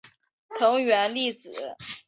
[0.57, 1.51] 藤原丽子